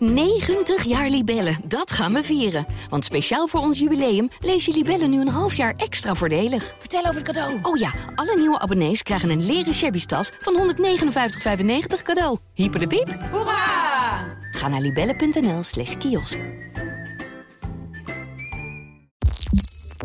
90 0.00 0.84
jaar 0.84 1.08
Libellen, 1.08 1.56
dat 1.64 1.92
gaan 1.92 2.12
we 2.12 2.22
vieren. 2.22 2.66
Want 2.88 3.04
speciaal 3.04 3.46
voor 3.46 3.60
ons 3.60 3.78
jubileum 3.78 4.28
lees 4.40 4.64
je 4.64 4.72
Libellen 4.72 5.10
nu 5.10 5.20
een 5.20 5.28
half 5.28 5.54
jaar 5.54 5.74
extra 5.76 6.14
voordelig. 6.14 6.74
Vertel 6.78 7.00
over 7.00 7.14
het 7.14 7.24
cadeau. 7.24 7.58
Oh 7.62 7.78
ja, 7.78 7.92
alle 8.14 8.36
nieuwe 8.36 8.58
abonnees 8.58 9.02
krijgen 9.02 9.30
een 9.30 9.46
leren 9.46 9.74
shabby 9.74 10.04
tas 10.04 10.30
van 10.38 10.74
159,95 10.74 12.02
cadeau. 12.02 12.38
Hyper 12.54 12.80
de 12.80 12.86
piep. 12.86 13.16
Hoera! 13.30 14.38
Ga 14.50 14.68
naar 14.68 14.80
libellen.nl 14.80 15.62
slash 15.62 15.96
kiosk. 15.96 16.38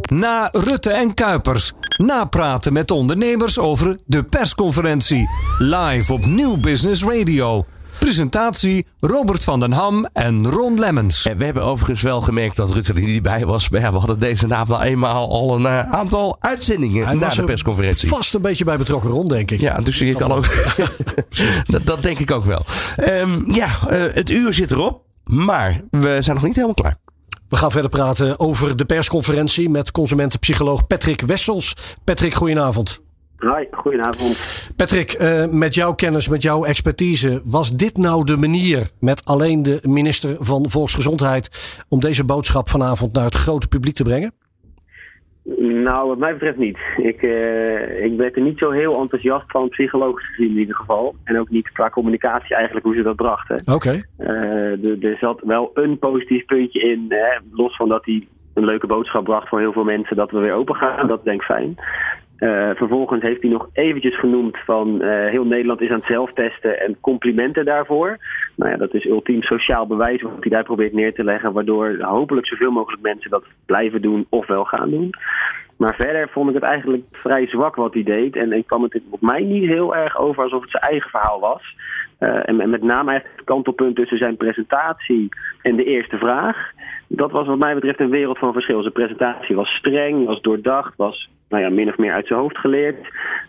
Na 0.02 0.50
Rutte 0.52 0.92
en 0.92 1.14
Kuipers. 1.14 1.74
Napraten 1.98 2.74
met 2.74 2.92
ondernemers 2.92 3.60
over 3.60 4.00
de 4.06 4.24
persconferentie. 4.24 5.30
Live 5.58 6.14
op 6.14 6.26
Nieuw 6.26 6.58
Business 6.58 7.04
Radio. 7.04 7.66
Presentatie 8.06 8.86
Robert 9.00 9.44
van 9.44 9.60
den 9.60 9.72
Ham 9.72 10.08
en 10.14 10.48
Ron 10.48 10.80
Lemmens. 10.80 11.26
En 11.26 11.38
we 11.38 11.46
hebben 11.46 11.64
overigens 11.64 12.02
wel 12.02 12.22
gemerkt 12.22 12.56
dat 12.56 12.72
Rutte 12.72 12.94
er 12.94 13.02
niet 13.02 13.22
bij 13.22 13.46
was. 13.46 13.70
Maar 13.70 13.82
ja, 13.82 13.92
we 13.92 13.98
hadden 13.98 14.20
deze 14.20 14.56
avond 14.56 14.80
al 14.80 14.86
eenmaal 14.86 15.30
al 15.30 15.56
een 15.56 15.66
eh, 15.66 15.92
aantal 15.92 16.38
uitzendingen 16.40 17.06
Hij 17.06 17.14
na 17.14 17.20
was 17.20 17.36
de 17.36 17.42
er 17.42 17.48
persconferentie. 17.48 18.08
Vast 18.08 18.34
een 18.34 18.42
beetje 18.42 18.64
bij 18.64 18.78
betrokken 18.78 19.10
rond, 19.10 19.30
denk 19.30 19.52
ik. 19.52 19.60
Ja, 19.60 19.78
dus 19.78 19.98
je 19.98 20.16
kan 20.16 20.32
ook. 20.32 20.46
dat, 21.72 21.86
dat 21.86 22.04
denk 22.04 22.20
ik 22.20 22.32
ook 22.32 22.46
wel. 22.46 22.66
Ehm, 22.96 23.54
ja, 23.54 23.70
eh, 23.88 24.14
het 24.14 24.30
uur 24.30 24.54
zit 24.54 24.72
erop. 24.72 25.02
Maar 25.24 25.82
we 25.92 26.18
zijn 26.22 26.36
nog 26.36 26.46
niet 26.46 26.56
helemaal 26.56 26.76
klaar. 26.76 26.98
We 27.50 27.56
gaan 27.56 27.72
verder 27.72 27.92
praten 27.92 28.40
over 28.40 28.76
de 28.76 28.86
persconferentie 28.86 29.70
met 29.70 29.92
consumentenpsycholoog 29.92 30.88
Patrick 30.88 31.22
Wessels. 31.22 31.76
Patrick, 32.04 32.34
goedenavond. 32.34 33.04
Hoi, 33.38 33.68
goedenavond. 33.72 34.70
Patrick, 34.76 35.12
eh, 35.12 35.46
met 35.48 35.76
jouw 35.76 35.94
kennis, 35.94 36.30
met 36.30 36.42
jouw 36.42 36.64
expertise, 36.64 37.42
was 37.46 37.78
dit 37.78 37.98
nou 37.98 38.24
de 38.24 38.38
manier 38.38 38.90
met 39.00 39.26
alleen 39.26 39.64
de 39.64 39.80
minister 39.84 40.38
van 40.40 40.70
Volksgezondheid 40.70 41.50
om 41.90 42.00
deze 42.00 42.26
boodschap 42.26 42.70
vanavond 42.70 43.14
naar 43.14 43.24
het 43.24 43.36
grote 43.36 43.68
publiek 43.68 43.96
te 43.96 44.04
brengen? 44.04 44.32
Nou, 45.84 46.08
wat 46.08 46.18
mij 46.18 46.34
betreft 46.34 46.58
niet. 46.58 46.78
Ik, 46.98 47.22
eh, 47.22 48.04
ik 48.04 48.18
ben 48.18 48.34
er 48.34 48.42
niet 48.42 48.58
zo 48.58 48.72
heel 48.72 49.00
enthousiast 49.00 49.52
van, 49.52 49.70
psychologisch 49.70 50.28
gezien 50.28 50.52
in 50.52 50.58
ieder 50.58 50.76
geval. 50.76 51.16
En 51.24 51.40
ook 51.40 51.50
niet 51.50 51.72
qua 51.72 51.90
communicatie 51.90 52.56
eigenlijk 52.56 52.86
hoe 52.86 52.96
ze 52.96 53.02
dat 53.02 53.16
brachten. 53.16 53.62
Oké. 53.74 54.02
Eh, 54.18 54.86
er, 54.86 55.06
er 55.06 55.18
zat 55.18 55.42
wel 55.44 55.72
een 55.74 56.00
positief 56.00 56.46
puntje 56.46 56.80
in, 56.80 57.06
hè, 57.10 57.38
los 57.52 57.76
van 57.76 57.90
dat 57.90 58.06
hij 58.06 58.28
een 58.54 58.66
leuke 58.66 58.88
boodschap 58.88 59.24
bracht 59.24 59.48
voor 59.48 59.60
heel 59.60 59.72
veel 59.72 59.84
mensen 59.84 60.16
dat 60.16 60.32
we 60.32 60.40
weer 60.40 60.54
open 60.54 60.76
gaan. 60.76 61.08
Dat 61.08 61.24
denk 61.24 61.42
ik 61.42 61.46
fijn. 61.46 61.76
Eh, 62.36 62.70
vervolgens 62.76 63.22
heeft 63.22 63.42
hij 63.42 63.52
nog 63.52 63.70
eventjes 63.74 64.20
genoemd 64.20 64.58
van 64.66 65.02
eh, 65.02 65.30
heel 65.30 65.46
Nederland 65.46 65.82
is 65.82 65.90
aan 65.90 65.96
het 65.96 66.06
zelftesten 66.06 66.80
en 66.80 66.98
complimenten 67.00 67.66
daarvoor. 67.66 68.18
Nou 68.56 68.72
ja, 68.72 68.78
dat 68.78 68.94
is 68.94 69.06
ultiem 69.06 69.44
sociaal 69.44 69.88
bewijs 69.88 70.22
wat 70.22 70.32
hij 70.40 70.50
daar 70.50 70.64
probeert 70.64 70.94
neer 70.94 71.14
te 71.14 71.24
leggen, 71.24 71.54
waardoor 71.54 71.98
hopelijk 72.00 72.48
zoveel 72.48 72.72
mogelijk 72.72 73.02
mensen 73.02 73.30
dat 73.32 73.44
blijven 73.66 74.02
doen 74.02 74.26
of 74.30 74.48
wel 74.48 74.64
gaan 74.64 74.90
doen. 74.90 75.10
Maar 75.78 75.96
verder 75.96 76.30
vond 76.30 76.50
ik 76.50 76.56
het 76.56 76.64
eigenlijk 76.64 77.04
vrij 77.12 77.48
zwak 77.48 77.76
wat 77.76 77.94
hij 77.94 78.04
deed. 78.04 78.36
En 78.36 78.52
ik 78.52 78.68
kwam 78.68 78.84
het 78.84 79.02
op 79.10 79.22
mij 79.22 79.44
niet 79.44 79.70
heel 79.70 79.96
erg 79.96 80.18
over 80.18 80.44
alsof 80.44 80.62
het 80.62 80.72
zijn 80.72 80.84
eigen 80.84 81.10
verhaal 81.10 81.40
was. 81.40 81.76
Eh, 82.18 82.50
en, 82.50 82.70
met 82.70 82.82
name 82.82 83.14
het 83.14 83.28
kantelpunt 83.44 83.96
tussen 83.96 84.18
zijn 84.18 84.38
presentatie 84.38 85.30
en 85.62 85.76
de 85.76 85.84
eerste 85.84 86.18
vraag. 86.18 86.72
Dat 87.08 87.32
was 87.32 87.48
wat 87.48 87.58
mij 87.58 87.74
betreft 87.74 88.00
een 88.00 88.10
wereld 88.10 88.38
van 88.38 88.54
verschil. 88.54 88.82
Zijn 88.82 88.94
presentatie 88.94 89.56
was 89.56 89.70
streng, 89.70 90.26
was 90.26 90.42
doordacht, 90.42 90.94
was 90.96 91.30
nou 91.56 91.68
ja, 91.68 91.76
min 91.76 91.90
of 91.90 91.98
meer 91.98 92.14
uit 92.14 92.28
zijn 92.28 92.40
hoofd 92.40 92.58
geleerd. 92.58 93.08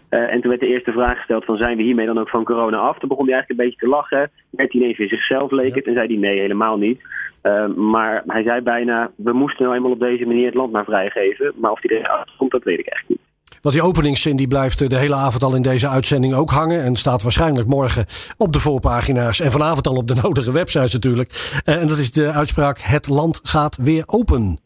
Eh, 0.09 0.33
en 0.33 0.41
toen 0.41 0.49
werd 0.49 0.61
de 0.61 0.67
eerste 0.67 0.93
vraag 0.93 1.17
gesteld 1.17 1.45
van 1.45 1.57
zijn 1.57 1.77
we 1.77 1.83
hiermee 1.83 2.07
dan 2.07 2.19
ook 2.19 2.29
van 2.29 2.45
corona 2.45 2.77
af? 2.77 2.99
Toen 2.99 3.09
begon 3.09 3.25
hij 3.25 3.35
eigenlijk 3.35 3.61
een 3.61 3.67
beetje 3.67 3.87
te 3.87 3.95
lachen. 3.95 4.31
Werd 4.51 4.73
hij 4.73 4.81
ineens 4.81 4.99
weer 4.99 5.09
zichzelf 5.09 5.51
leek 5.51 5.75
het 5.75 5.87
en 5.87 5.95
zei 5.95 6.07
hij 6.07 6.17
nee, 6.17 6.41
helemaal 6.41 6.77
niet. 6.77 7.01
Uh, 7.43 7.67
maar 7.67 8.23
hij 8.27 8.43
zei 8.43 8.61
bijna, 8.61 9.11
we 9.17 9.33
moesten 9.33 9.65
nou 9.65 9.77
eenmaal 9.77 9.91
op 9.91 10.01
deze 10.01 10.27
manier 10.27 10.47
het 10.47 10.55
land 10.55 10.73
maar 10.73 10.85
vrijgeven. 10.85 11.53
Maar 11.57 11.71
of 11.71 11.83
hij 11.83 11.99
eruit 11.99 12.31
komt, 12.39 12.51
dat 12.51 12.63
weet 12.63 12.79
ik 12.79 12.87
echt 12.87 13.05
niet. 13.09 13.19
Want 13.63 13.75
die 13.75 13.85
openingszin 13.85 14.37
die 14.37 14.49
blijft 14.49 14.91
de 14.91 14.97
hele 14.97 15.15
avond 15.15 15.43
al 15.43 15.55
in 15.55 15.63
deze 15.63 15.89
uitzending 15.89 16.35
ook 16.35 16.51
hangen. 16.51 16.83
En 16.83 16.97
staat 16.97 17.23
waarschijnlijk 17.23 17.69
morgen 17.69 18.07
op 18.37 18.53
de 18.53 18.61
voorpagina's. 18.61 19.41
En 19.41 19.51
vanavond 19.51 19.87
al 19.87 19.97
op 19.97 20.09
de 20.09 20.15
nodige 20.23 20.53
websites 20.53 20.93
natuurlijk. 20.93 21.61
Uh, 21.65 21.81
en 21.81 21.89
dat 21.89 21.99
is 21.99 22.13
de 22.13 22.31
uitspraak: 22.33 22.79
Het 22.79 23.09
land 23.09 23.41
gaat 23.43 23.77
weer 23.77 24.03
open. 24.07 24.59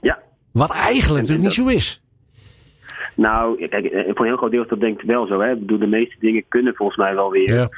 Ja. 0.00 0.18
Wat 0.52 0.70
eigenlijk 0.70 1.20
natuurlijk 1.20 1.46
niet 1.46 1.66
zo 1.66 1.66
is. 1.66 2.03
Nou, 3.16 3.68
kijk, 3.68 3.90
voor 3.92 4.04
een 4.04 4.24
heel 4.24 4.36
groot 4.36 4.50
deel 4.50 4.62
is 4.62 4.68
dat 4.68 4.80
denk 4.80 5.00
ik 5.00 5.06
wel 5.06 5.26
zo. 5.26 5.40
Hè. 5.40 5.52
Ik 5.52 5.58
bedoel, 5.58 5.78
de 5.78 5.86
meeste 5.86 6.16
dingen 6.20 6.44
kunnen 6.48 6.74
volgens 6.74 6.98
mij 6.98 7.14
wel 7.14 7.30
weer. 7.30 7.54
Ja. 7.54 7.68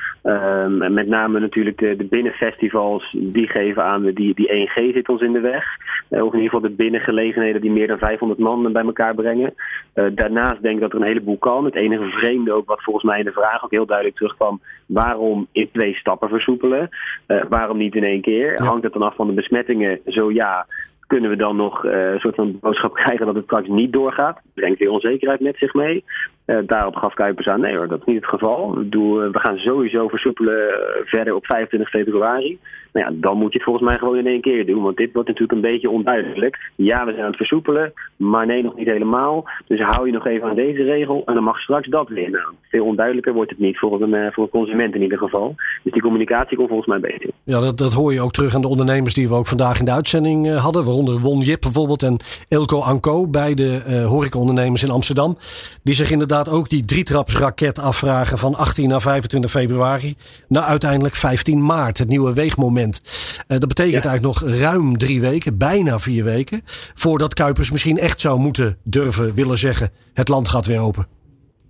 Um, 0.65 0.93
met 0.93 1.07
name 1.07 1.41
natuurlijk 1.41 1.79
de, 1.79 1.97
de 1.97 2.05
binnenfestivals, 2.05 3.11
die 3.11 3.49
geven 3.49 3.85
aan, 3.85 4.05
die, 4.05 4.35
die 4.35 4.69
1G 4.69 4.95
zit 4.95 5.09
ons 5.09 5.21
in 5.21 5.33
de 5.33 5.41
weg. 5.41 5.65
Uh, 6.11 6.25
of 6.25 6.33
in 6.33 6.39
ieder 6.41 6.55
geval 6.55 6.69
de 6.69 6.77
binnengelegenheden 6.77 7.61
die 7.61 7.71
meer 7.71 7.87
dan 7.87 7.99
500 7.99 8.41
man 8.41 8.73
bij 8.73 8.83
elkaar 8.83 9.15
brengen. 9.15 9.55
Uh, 9.95 10.05
daarnaast 10.15 10.63
denk 10.63 10.75
ik 10.75 10.81
dat 10.81 10.93
er 10.93 11.01
een 11.01 11.07
heleboel 11.07 11.39
kan. 11.39 11.65
Het 11.65 11.75
enige 11.75 12.05
vreemde 12.05 12.53
ook, 12.53 12.69
wat 12.69 12.83
volgens 12.83 13.05
mij 13.05 13.19
in 13.19 13.25
de 13.25 13.33
vraag 13.33 13.65
ook 13.65 13.71
heel 13.71 13.87
duidelijk 13.87 14.17
terugkwam, 14.17 14.61
waarom 14.87 15.47
in 15.53 15.69
twee 15.73 15.95
stappen 15.95 16.29
versoepelen? 16.29 16.89
Uh, 17.29 17.43
waarom 17.49 17.77
niet 17.77 17.95
in 17.95 18.05
één 18.05 18.21
keer? 18.21 18.53
Ja. 18.57 18.65
Hangt 18.65 18.85
het 18.85 18.93
dan 18.93 19.03
af 19.03 19.15
van 19.15 19.27
de 19.27 19.33
besmettingen? 19.33 20.01
Zo 20.07 20.33
ja 20.33 20.67
kunnen 21.07 21.31
we 21.31 21.37
dan 21.37 21.57
nog 21.57 21.85
uh, 21.85 22.13
een 22.13 22.21
soort 22.21 22.35
van 22.35 22.59
boodschap 22.61 22.95
krijgen 22.95 23.27
dat 23.27 23.35
het 23.35 23.45
straks 23.45 23.69
niet 23.69 23.93
doorgaat. 23.93 24.41
Brengt 24.55 24.79
weer 24.79 24.91
onzekerheid 24.91 25.41
met 25.41 25.57
zich 25.57 25.75
mee. 25.75 26.05
Uh, 26.47 26.59
daarop 26.67 26.97
gaf 26.97 27.15
Kuipers 27.15 27.49
aan, 27.49 27.61
nee 27.61 27.77
hoor, 27.77 27.89
dat 27.89 27.99
is 27.99 28.05
niet 28.05 28.17
het 28.17 28.27
geval. 28.27 28.79
Uh, 28.79 28.91
we 29.33 29.39
gaan 29.39 29.59
sowieso 29.59 30.09
versoepelen 30.09 30.59
verder 31.05 31.35
op 31.35 31.47
25 31.47 31.89
februari. 31.89 32.59
Nou 32.97 33.09
ja, 33.09 33.17
dan 33.21 33.37
moet 33.37 33.53
je 33.53 33.59
het 33.59 33.67
volgens 33.67 33.87
mij 33.87 33.99
gewoon 33.99 34.17
in 34.17 34.27
één 34.27 34.41
keer 34.41 34.67
doen. 34.67 34.83
Want 34.83 34.97
dit 34.97 35.13
wordt 35.13 35.29
natuurlijk 35.29 35.55
een 35.55 35.71
beetje 35.71 35.91
onduidelijk. 35.91 36.71
Ja, 36.77 37.05
we 37.05 37.11
zijn 37.11 37.23
aan 37.23 37.29
het 37.29 37.37
versoepelen, 37.37 37.93
maar 38.17 38.47
nee, 38.47 38.63
nog 38.63 38.77
niet 38.77 38.87
helemaal. 38.87 39.49
Dus 39.67 39.81
hou 39.81 40.07
je 40.07 40.13
nog 40.13 40.27
even 40.27 40.49
aan 40.49 40.55
deze 40.55 40.83
regel 40.83 41.23
en 41.27 41.35
dan 41.35 41.43
mag 41.43 41.61
straks 41.61 41.89
dat 41.89 42.09
weer. 42.09 42.31
Nou, 42.31 42.45
veel 42.71 42.85
onduidelijker 42.85 43.33
wordt 43.33 43.51
het 43.51 43.59
niet 43.59 43.79
voor 43.79 44.03
een, 44.03 44.33
voor 44.33 44.49
consument 44.49 44.95
in 44.95 45.03
ieder 45.03 45.19
geval. 45.19 45.55
Dus 45.83 45.93
die 45.93 46.03
communicatie 46.03 46.57
komt 46.57 46.69
volgens 46.69 46.89
mij 46.89 47.01
beter. 47.01 47.31
Ja, 47.45 47.61
dat, 47.61 47.79
dat 47.79 47.93
hoor 47.93 48.13
je 48.13 48.21
ook 48.21 48.33
terug 48.33 48.55
aan 48.55 48.61
de 48.61 48.69
ondernemers 48.69 49.15
die 49.15 49.29
we 49.29 49.35
ook 49.35 49.47
vandaag 49.47 49.79
in 49.79 49.85
de 49.85 49.93
uitzending 49.93 50.55
hadden. 50.55 50.85
Waaronder 50.85 51.21
Won 51.21 51.41
Jip 51.41 51.61
bijvoorbeeld 51.61 52.03
en 52.03 52.17
Elko 52.49 52.81
Anko, 52.81 53.29
beide 53.29 53.83
uh, 53.89 54.07
horecaondernemers 54.07 54.83
in 54.83 54.91
Amsterdam. 54.91 55.37
Die 55.83 55.95
zich 55.95 56.11
inderdaad 56.11 56.36
ook 56.45 56.69
die 56.69 56.85
drietrapsraket 56.85 57.79
afvragen 57.79 58.39
van 58.39 58.55
18 58.55 58.89
naar 58.89 59.01
25 59.01 59.51
februari. 59.51 60.17
Naar 60.49 60.63
uiteindelijk 60.63 61.15
15 61.15 61.65
maart, 61.65 61.99
het 61.99 62.09
nieuwe 62.09 62.35
weegmoment. 62.35 63.01
Uh, 63.49 63.59
dat 63.59 63.69
betekent 63.69 64.05
ja. 64.05 64.11
eigenlijk 64.11 64.41
nog 64.41 64.61
ruim 64.61 64.99
drie 64.99 65.21
weken, 65.21 65.59
bijna 65.59 65.99
vier 65.99 66.25
weken. 66.25 66.61
Voordat 66.95 67.35
Kuipers 67.35 67.71
misschien 67.71 67.99
echt 67.99 68.21
zou 68.21 68.39
moeten 68.39 68.77
durven 68.85 69.35
willen 69.35 69.59
zeggen: 69.59 69.91
het 70.15 70.29
land 70.29 70.49
gaat 70.49 70.67
weer 70.67 70.81
open. 70.81 71.05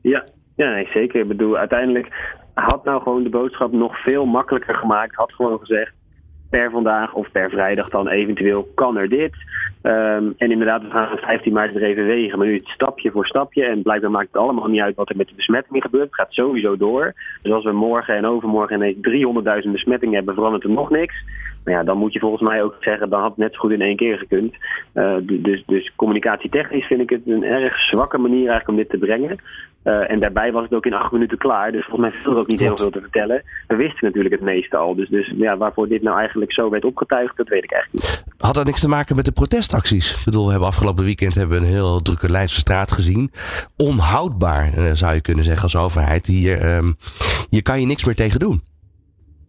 Ja, 0.02 0.24
ja 0.56 0.70
nee, 0.70 0.88
zeker. 0.90 1.20
Ik 1.20 1.28
bedoel, 1.28 1.56
uiteindelijk 1.56 2.08
had 2.54 2.84
nou 2.84 3.02
gewoon 3.02 3.22
de 3.22 3.30
boodschap 3.30 3.72
nog 3.72 4.02
veel 4.02 4.24
makkelijker 4.24 4.74
gemaakt. 4.74 5.14
Had 5.14 5.32
gewoon 5.32 5.58
gezegd 5.58 5.92
per 6.50 6.70
vandaag 6.70 7.12
of 7.12 7.30
per 7.30 7.50
vrijdag 7.50 7.88
dan 7.88 8.08
eventueel 8.08 8.68
kan 8.74 8.96
er 8.96 9.08
dit. 9.08 9.34
Um, 9.82 10.34
en 10.36 10.50
inderdaad, 10.50 10.82
we 10.82 10.90
gaan 10.90 11.18
15 11.18 11.52
maart 11.52 11.74
er 11.74 11.82
even 11.82 12.06
wegen. 12.06 12.38
Maar 12.38 12.46
nu 12.46 12.60
stapje 12.64 13.10
voor 13.10 13.26
stapje. 13.26 13.64
En 13.64 13.82
blijkbaar 13.82 14.10
maakt 14.10 14.26
het 14.26 14.42
allemaal 14.42 14.66
niet 14.66 14.80
uit 14.80 14.96
wat 14.96 15.08
er 15.08 15.16
met 15.16 15.28
de 15.28 15.34
besmettingen 15.34 15.82
gebeurt. 15.82 16.04
Het 16.04 16.14
gaat 16.14 16.32
sowieso 16.32 16.76
door. 16.76 17.14
Dus 17.42 17.52
als 17.52 17.64
we 17.64 17.72
morgen 17.72 18.16
en 18.16 18.26
overmorgen 18.26 18.76
ineens 18.76 19.64
300.000 19.64 19.70
besmettingen 19.70 20.14
hebben, 20.14 20.34
verandert 20.34 20.64
er 20.64 20.70
nog 20.70 20.90
niks. 20.90 21.14
Ja, 21.66 21.82
dan 21.82 21.98
moet 21.98 22.12
je 22.12 22.18
volgens 22.18 22.42
mij 22.42 22.62
ook 22.62 22.76
zeggen, 22.80 23.08
dan 23.08 23.20
had 23.20 23.28
het 23.28 23.38
net 23.38 23.52
zo 23.52 23.58
goed 23.58 23.70
in 23.70 23.80
één 23.80 23.96
keer 23.96 24.18
gekund. 24.18 24.54
Uh, 24.94 25.16
dus, 25.22 25.62
dus 25.66 25.92
communicatietechnisch 25.96 26.86
vind 26.86 27.00
ik 27.00 27.10
het 27.10 27.20
een 27.26 27.44
erg 27.44 27.78
zwakke 27.78 28.18
manier 28.18 28.48
eigenlijk 28.48 28.68
om 28.68 28.76
dit 28.76 28.90
te 28.90 28.98
brengen. 28.98 29.38
Uh, 29.84 30.10
en 30.10 30.20
daarbij 30.20 30.52
was 30.52 30.62
het 30.62 30.74
ook 30.74 30.86
in 30.86 30.94
acht 30.94 31.12
minuten 31.12 31.38
klaar. 31.38 31.72
Dus 31.72 31.84
volgens 31.84 32.10
mij 32.10 32.20
viel 32.20 32.32
er 32.32 32.38
ook 32.38 32.46
niet 32.46 32.60
heel 32.60 32.76
veel 32.76 32.90
te 32.90 33.00
vertellen. 33.00 33.42
We 33.66 33.76
wisten 33.76 34.06
natuurlijk 34.06 34.34
het 34.34 34.44
meeste 34.44 34.76
al. 34.76 34.94
Dus, 34.94 35.08
dus 35.08 35.32
ja, 35.36 35.56
waarvoor 35.56 35.88
dit 35.88 36.02
nou 36.02 36.18
eigenlijk 36.18 36.52
zo 36.52 36.70
werd 36.70 36.84
opgetuigd, 36.84 37.36
dat 37.36 37.48
weet 37.48 37.64
ik 37.64 37.72
eigenlijk 37.72 38.04
niet. 38.04 38.24
Had 38.38 38.54
dat 38.54 38.66
niks 38.66 38.80
te 38.80 38.88
maken 38.88 39.16
met 39.16 39.24
de 39.24 39.32
protestacties? 39.32 40.18
Ik 40.18 40.24
bedoel, 40.24 40.44
we 40.44 40.50
hebben 40.50 40.68
afgelopen 40.68 41.04
weekend 41.04 41.34
hebben 41.34 41.58
we 41.58 41.66
een 41.66 41.72
heel 41.72 42.02
drukke 42.02 42.30
Leidse 42.30 42.60
straat 42.60 42.92
gezien. 42.92 43.30
Onhoudbaar, 43.76 44.78
uh, 44.78 44.90
zou 44.92 45.14
je 45.14 45.20
kunnen 45.20 45.44
zeggen 45.44 45.62
als 45.62 45.76
overheid. 45.76 46.26
Hier, 46.26 46.76
um, 46.76 46.96
hier 47.50 47.62
kan 47.62 47.80
je 47.80 47.86
niks 47.86 48.04
meer 48.04 48.14
tegen 48.14 48.40
doen. 48.40 48.62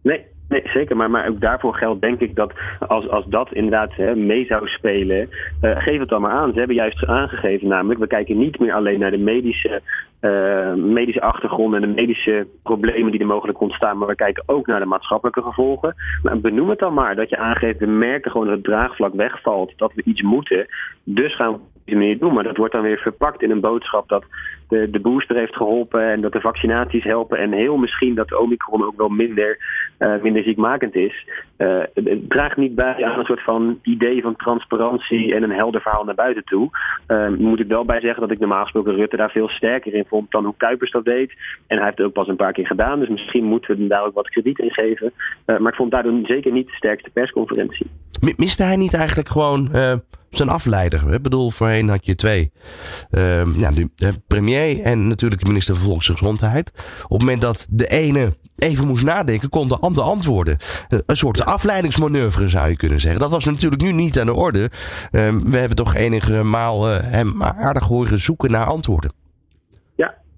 Nee, 0.02 0.26
Nee, 0.48 0.62
zeker. 0.64 0.96
Maar, 0.96 1.10
maar 1.10 1.28
ook 1.28 1.40
daarvoor 1.40 1.74
geldt 1.74 2.00
denk 2.00 2.20
ik 2.20 2.34
dat 2.34 2.52
als, 2.78 3.08
als 3.08 3.24
dat 3.26 3.52
inderdaad 3.52 3.94
hè, 3.94 4.16
mee 4.16 4.46
zou 4.46 4.68
spelen, 4.68 5.28
uh, 5.62 5.76
geef 5.76 5.98
het 5.98 6.08
dan 6.08 6.20
maar 6.20 6.30
aan. 6.30 6.52
Ze 6.52 6.58
hebben 6.58 6.76
juist 6.76 7.06
aangegeven 7.06 7.68
namelijk, 7.68 8.00
we 8.00 8.06
kijken 8.06 8.38
niet 8.38 8.58
meer 8.58 8.72
alleen 8.72 8.98
naar 8.98 9.10
de 9.10 9.18
medische 9.18 9.82
uh, 10.20 10.74
medische 10.74 11.20
achtergrond 11.20 11.74
en 11.74 11.80
de 11.80 11.86
medische 11.86 12.46
problemen 12.62 13.10
die 13.10 13.20
er 13.20 13.26
mogelijk 13.26 13.60
ontstaan. 13.60 13.98
Maar 13.98 14.08
we 14.08 14.14
kijken 14.14 14.42
ook 14.46 14.66
naar 14.66 14.80
de 14.80 14.86
maatschappelijke 14.86 15.42
gevolgen. 15.42 15.94
Maar 16.22 16.40
benoem 16.40 16.68
het 16.68 16.78
dan 16.78 16.94
maar 16.94 17.16
dat 17.16 17.28
je 17.28 17.38
aangeeft, 17.38 17.78
we 17.78 17.86
merken 17.86 18.30
gewoon 18.30 18.46
dat 18.46 18.56
het 18.56 18.64
draagvlak 18.64 19.14
wegvalt, 19.14 19.72
dat 19.76 19.92
we 19.94 20.02
iets 20.04 20.22
moeten. 20.22 20.66
Dus 21.04 21.34
gaan 21.34 21.52
we 21.52 21.58
deze 21.88 22.00
manier 22.00 22.18
doen. 22.18 22.34
Maar 22.34 22.44
dat 22.44 22.56
wordt 22.56 22.72
dan 22.72 22.82
weer 22.82 22.98
verpakt 22.98 23.42
in 23.42 23.50
een 23.50 23.60
boodschap 23.60 24.08
dat 24.08 24.24
de, 24.68 24.90
de 24.90 25.00
booster 25.00 25.36
heeft 25.36 25.56
geholpen 25.56 26.10
en 26.10 26.20
dat 26.20 26.32
de 26.32 26.40
vaccinaties 26.40 27.04
helpen. 27.04 27.38
En 27.38 27.52
heel 27.52 27.76
misschien 27.76 28.14
dat 28.14 28.38
Omicron 28.38 28.84
ook 28.84 28.96
wel 28.96 29.08
minder, 29.08 29.58
uh, 29.98 30.22
minder 30.22 30.42
ziekmakend 30.42 30.94
is. 30.94 31.26
Uh, 31.58 31.82
het 31.94 32.30
draagt 32.30 32.56
niet 32.56 32.74
bij 32.74 33.04
aan 33.04 33.18
een 33.18 33.24
soort 33.24 33.42
van 33.42 33.78
idee 33.82 34.22
van 34.22 34.36
transparantie 34.36 35.34
en 35.34 35.42
een 35.42 35.52
helder 35.52 35.80
verhaal 35.80 36.04
naar 36.04 36.14
buiten 36.14 36.44
toe. 36.44 36.70
Uh, 37.08 37.28
moet 37.28 37.60
ik 37.60 37.66
wel 37.66 37.84
bij 37.84 38.00
zeggen 38.00 38.20
dat 38.20 38.30
ik 38.30 38.38
normaal 38.38 38.62
gesproken 38.62 38.94
Rutte 38.94 39.16
daar 39.16 39.30
veel 39.30 39.48
sterker 39.48 39.94
in 39.94 40.04
vond 40.08 40.30
dan 40.30 40.44
hoe 40.44 40.54
Kuipers 40.56 40.90
dat 40.90 41.04
deed. 41.04 41.32
En 41.66 41.76
hij 41.76 41.84
heeft 41.84 41.98
het 41.98 42.06
ook 42.06 42.12
pas 42.12 42.28
een 42.28 42.36
paar 42.36 42.52
keer 42.52 42.66
gedaan. 42.66 42.98
Dus 42.98 43.08
misschien 43.08 43.44
moeten 43.44 43.70
we 43.70 43.78
hem 43.78 43.88
daar 43.88 44.04
ook 44.04 44.14
wat 44.14 44.28
krediet 44.28 44.58
in 44.58 44.72
geven. 44.72 45.12
maar 45.44 45.72
ik 45.72 45.74
vond 45.74 45.90
daardoor 45.90 46.18
zeker 46.22 46.52
niet 46.52 46.66
de 46.66 46.72
sterkste 46.74 47.10
persconferentie. 47.10 47.86
Miste 48.36 48.62
hij 48.62 48.76
niet 48.76 48.94
eigenlijk 48.94 49.28
gewoon 49.28 49.68
zijn 50.30 50.48
afleider. 50.48 51.12
Ik 51.12 51.22
bedoel, 51.22 51.50
voorheen 51.50 51.88
had 51.88 52.06
je 52.06 52.14
twee. 52.14 52.52
Uh, 53.10 53.44
ja, 53.56 53.70
de 53.70 54.20
premier 54.26 54.80
en 54.82 55.08
natuurlijk 55.08 55.40
de 55.40 55.46
minister 55.48 55.74
van 55.76 55.84
Volksgezondheid. 55.84 56.72
Op 57.02 57.10
het 57.10 57.20
moment 57.20 57.40
dat 57.40 57.66
de 57.70 57.86
ene 57.86 58.36
even 58.56 58.86
moest 58.86 59.04
nadenken, 59.04 59.48
kon 59.48 59.68
de 59.68 59.78
ander 59.78 60.04
antwoorden. 60.04 60.56
Een 60.88 61.16
soort 61.16 61.44
afleidingsmanoeuvre 61.44 62.48
zou 62.48 62.68
je 62.68 62.76
kunnen 62.76 63.00
zeggen. 63.00 63.20
Dat 63.20 63.30
was 63.30 63.44
natuurlijk 63.44 63.82
nu 63.82 63.92
niet 63.92 64.18
aan 64.18 64.26
de 64.26 64.34
orde. 64.34 64.70
Uh, 65.12 65.34
we 65.44 65.58
hebben 65.58 65.76
toch 65.76 65.94
enige 65.94 66.42
maal 66.42 66.90
uh, 66.90 66.98
hem 67.00 67.42
aardig 67.42 67.84
horen 67.84 68.18
zoeken 68.18 68.50
naar 68.50 68.66
antwoorden. 68.66 69.12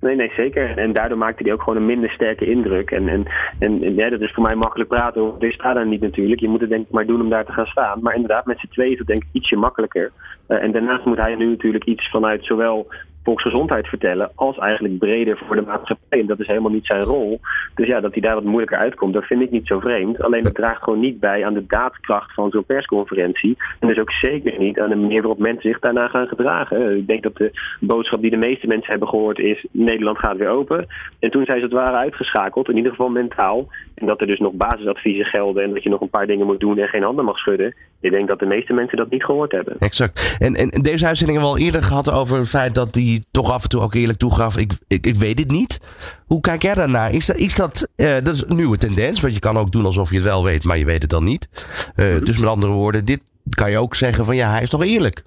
Nee, 0.00 0.16
nee, 0.16 0.32
zeker. 0.36 0.78
En 0.78 0.92
daardoor 0.92 1.18
maakte 1.18 1.42
hij 1.42 1.52
ook 1.52 1.62
gewoon 1.62 1.76
een 1.76 1.86
minder 1.86 2.10
sterke 2.10 2.50
indruk. 2.50 2.90
En, 2.90 3.08
en, 3.08 3.26
en, 3.58 3.94
ja, 3.94 4.08
dat 4.08 4.20
is 4.20 4.32
voor 4.32 4.42
mij 4.42 4.54
makkelijk 4.54 4.88
praten. 4.88 5.32
Dit 5.38 5.52
staat 5.52 5.74
daar 5.74 5.86
niet 5.86 6.00
natuurlijk. 6.00 6.40
Je 6.40 6.48
moet 6.48 6.60
het 6.60 6.70
denk 6.70 6.86
ik 6.86 6.92
maar 6.92 7.06
doen 7.06 7.20
om 7.20 7.28
daar 7.28 7.44
te 7.44 7.52
gaan 7.52 7.66
staan. 7.66 7.98
Maar 8.02 8.14
inderdaad, 8.14 8.46
met 8.46 8.58
z'n 8.58 8.68
tweeën 8.68 8.92
is 8.92 8.98
het 8.98 9.06
denk 9.06 9.22
ik 9.22 9.28
ietsje 9.32 9.56
makkelijker. 9.56 10.12
Uh, 10.48 10.62
en 10.62 10.72
daarnaast 10.72 11.04
moet 11.04 11.18
hij 11.18 11.34
nu 11.34 11.46
natuurlijk 11.46 11.84
iets 11.84 12.10
vanuit 12.10 12.44
zowel 12.44 12.86
volksgezondheid 13.30 13.86
vertellen, 13.86 14.30
als 14.34 14.58
eigenlijk 14.58 14.98
breder 14.98 15.38
voor 15.46 15.56
de 15.56 15.62
maatschappij. 15.62 16.20
En 16.20 16.26
dat 16.26 16.40
is 16.40 16.46
helemaal 16.46 16.70
niet 16.70 16.86
zijn 16.86 17.02
rol. 17.02 17.40
Dus 17.74 17.86
ja, 17.86 18.00
dat 18.00 18.12
hij 18.12 18.22
daar 18.22 18.34
wat 18.34 18.44
moeilijker 18.44 18.78
uitkomt, 18.78 19.14
dat 19.14 19.24
vind 19.24 19.40
ik 19.40 19.50
niet 19.50 19.66
zo 19.66 19.80
vreemd. 19.80 20.22
Alleen 20.22 20.44
het 20.44 20.54
draagt 20.54 20.82
gewoon 20.82 21.00
niet 21.00 21.20
bij 21.20 21.44
aan 21.46 21.54
de 21.54 21.66
daadkracht 21.66 22.34
van 22.34 22.50
zo'n 22.50 22.64
persconferentie. 22.64 23.56
En 23.78 23.88
dus 23.88 23.98
ook 23.98 24.12
zeker 24.12 24.58
niet 24.58 24.80
aan 24.80 24.88
de 24.88 24.96
manier 24.96 25.20
waarop 25.20 25.38
mensen 25.38 25.70
zich 25.70 25.78
daarna 25.78 26.08
gaan 26.08 26.28
gedragen. 26.28 26.96
Ik 26.96 27.06
denk 27.06 27.22
dat 27.22 27.36
de 27.36 27.50
boodschap 27.80 28.20
die 28.20 28.30
de 28.30 28.36
meeste 28.36 28.66
mensen 28.66 28.90
hebben 28.90 29.08
gehoord 29.08 29.38
is: 29.38 29.66
Nederland 29.70 30.18
gaat 30.18 30.36
weer 30.36 30.48
open. 30.48 30.86
En 31.18 31.30
toen 31.30 31.44
zijn 31.44 31.58
ze 31.58 31.64
het 31.64 31.74
ware 31.74 31.96
uitgeschakeld, 31.96 32.68
in 32.68 32.76
ieder 32.76 32.90
geval 32.90 33.08
mentaal. 33.08 33.68
En 33.94 34.06
dat 34.06 34.20
er 34.20 34.26
dus 34.26 34.38
nog 34.38 34.52
basisadviezen 34.52 35.24
gelden 35.24 35.62
en 35.62 35.74
dat 35.74 35.82
je 35.82 35.88
nog 35.88 36.00
een 36.00 36.10
paar 36.10 36.26
dingen 36.26 36.46
moet 36.46 36.60
doen 36.60 36.78
en 36.78 36.88
geen 36.88 37.02
handen 37.02 37.24
mag 37.24 37.38
schudden. 37.38 37.74
Ik 38.00 38.10
denk 38.10 38.28
dat 38.28 38.38
de 38.38 38.46
meeste 38.46 38.72
mensen 38.72 38.96
dat 38.96 39.10
niet 39.10 39.24
gehoord 39.24 39.52
hebben. 39.52 39.76
Exact. 39.78 40.36
En, 40.38 40.54
en 40.54 40.68
deze 40.68 41.06
uitzending 41.06 41.38
hebben 41.38 41.56
we 41.56 41.60
al 41.60 41.66
eerder 41.66 41.82
gehad 41.82 42.12
over 42.12 42.38
het 42.38 42.48
feit 42.48 42.74
dat 42.74 42.92
toch 43.30 43.50
af 43.52 43.62
en 43.62 43.68
toe 43.68 43.80
ook 43.80 43.94
eerlijk 43.94 44.18
toegaf. 44.18 44.56
Ik, 44.56 44.72
ik, 44.88 45.06
ik 45.06 45.14
weet 45.14 45.38
het 45.38 45.50
niet. 45.50 45.80
Hoe 46.26 46.40
kijk 46.40 46.62
jij 46.62 46.74
daarnaar? 46.74 47.12
Is 47.12 47.26
dat, 47.26 47.36
is 47.36 47.54
dat, 47.54 47.88
uh, 47.96 48.12
dat 48.12 48.34
is 48.34 48.44
een 48.46 48.56
nieuwe 48.56 48.76
tendens? 48.76 49.20
Want 49.20 49.34
je 49.34 49.40
kan 49.40 49.58
ook 49.58 49.72
doen 49.72 49.84
alsof 49.84 50.08
je 50.08 50.14
het 50.14 50.24
wel 50.24 50.44
weet, 50.44 50.64
maar 50.64 50.78
je 50.78 50.84
weet 50.84 51.02
het 51.02 51.10
dan 51.10 51.24
niet. 51.24 51.48
Uh, 51.96 52.20
dus 52.24 52.38
met 52.38 52.48
andere 52.48 52.72
woorden, 52.72 53.04
dit 53.04 53.20
kan 53.50 53.70
je 53.70 53.78
ook 53.78 53.94
zeggen 53.94 54.24
van 54.24 54.36
ja, 54.36 54.50
hij 54.50 54.62
is 54.62 54.70
toch 54.70 54.84
eerlijk. 54.84 55.22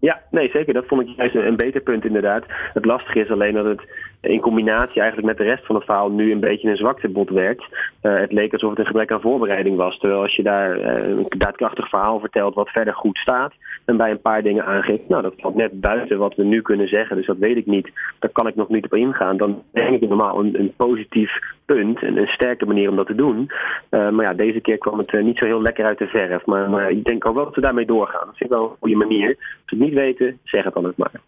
Ja, 0.00 0.20
nee, 0.30 0.50
zeker. 0.50 0.74
Dat 0.74 0.86
vond 0.86 1.02
ik 1.02 1.16
juist 1.16 1.34
een 1.34 1.56
beter 1.56 1.80
punt 1.80 2.04
inderdaad. 2.04 2.44
Het 2.72 2.84
lastige 2.84 3.20
is 3.20 3.30
alleen 3.30 3.54
dat 3.54 3.64
het 3.64 3.82
in 4.20 4.40
combinatie 4.40 5.00
eigenlijk 5.00 5.28
met 5.28 5.36
de 5.36 5.52
rest 5.52 5.66
van 5.66 5.74
het 5.74 5.84
verhaal 5.84 6.10
nu 6.10 6.32
een 6.32 6.40
beetje 6.40 6.70
een 6.70 6.76
zwaktebod 6.76 7.30
werd. 7.30 7.60
Uh, 8.02 8.18
het 8.18 8.32
leek 8.32 8.52
alsof 8.52 8.70
het 8.70 8.78
een 8.78 8.86
gebrek 8.86 9.12
aan 9.12 9.20
voorbereiding 9.20 9.76
was. 9.76 9.98
Terwijl 9.98 10.20
als 10.22 10.36
je 10.36 10.42
daar 10.42 10.78
uh, 10.78 11.08
een 11.08 11.26
daadkrachtig 11.28 11.88
verhaal 11.88 12.20
vertelt 12.20 12.54
wat 12.54 12.68
verder 12.68 12.94
goed 12.94 13.18
staat. 13.18 13.52
En 13.84 13.96
bij 13.96 14.10
een 14.10 14.20
paar 14.20 14.42
dingen 14.42 14.64
aangeeft, 14.64 15.08
nou 15.08 15.22
dat 15.22 15.34
valt 15.36 15.54
net 15.54 15.80
buiten 15.80 16.18
wat 16.18 16.34
we 16.34 16.44
nu 16.44 16.62
kunnen 16.62 16.88
zeggen. 16.88 17.16
Dus 17.16 17.26
dat 17.26 17.36
weet 17.36 17.56
ik 17.56 17.66
niet. 17.66 17.90
Daar 18.18 18.30
kan 18.30 18.46
ik 18.46 18.54
nog 18.54 18.68
niet 18.68 18.84
op 18.84 18.94
ingaan. 18.94 19.36
Dan 19.36 19.62
denk 19.72 20.02
ik 20.02 20.08
normaal 20.08 20.38
een, 20.38 20.58
een 20.58 20.72
positief 20.76 21.38
punt. 21.64 22.02
En 22.02 22.16
een 22.16 22.28
sterke 22.28 22.66
manier 22.66 22.90
om 22.90 22.96
dat 22.96 23.06
te 23.06 23.14
doen. 23.14 23.50
Uh, 23.90 24.10
maar 24.10 24.24
ja, 24.24 24.34
deze 24.34 24.60
keer 24.60 24.78
kwam 24.78 24.98
het 24.98 25.22
niet 25.22 25.38
zo 25.38 25.44
heel 25.44 25.62
lekker 25.62 25.84
uit 25.84 25.98
de 25.98 26.06
verf. 26.06 26.44
Maar, 26.46 26.70
maar 26.70 26.90
ik 26.90 27.04
denk 27.04 27.26
ook 27.26 27.34
wel 27.34 27.44
dat 27.44 27.54
we 27.54 27.60
daarmee 27.60 27.86
doorgaan. 27.86 28.26
Dat 28.26 28.36
vind 28.36 28.50
ik 28.50 28.56
wel 28.56 28.70
een 28.70 28.76
goede 28.80 28.96
manier. 28.96 29.28
Als 29.28 29.36
we 29.66 29.76
het 29.76 29.78
niet 29.78 29.94
weten, 29.94 30.38
zeg 30.44 30.64
het 30.64 30.74
dan 30.74 30.86
ook 30.86 30.96
maar. 30.96 31.20